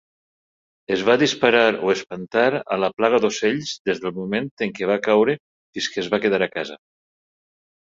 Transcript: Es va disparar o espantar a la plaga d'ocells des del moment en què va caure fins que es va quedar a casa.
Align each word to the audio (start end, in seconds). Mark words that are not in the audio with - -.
Es 0.93 1.01
va 1.09 1.17
disparar 1.23 1.65
o 1.89 1.91
espantar 1.95 2.45
a 2.77 2.79
la 2.85 2.89
plaga 2.95 3.21
d'ocells 3.27 3.75
des 3.91 4.03
del 4.07 4.17
moment 4.17 4.51
en 4.69 4.75
què 4.81 4.91
va 4.95 4.99
caure 5.11 5.39
fins 5.43 5.93
que 5.95 6.05
es 6.07 6.13
va 6.17 6.23
quedar 6.27 6.43
a 6.49 6.51
casa. 6.59 6.83